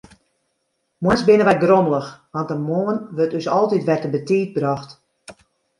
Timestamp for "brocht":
4.57-4.89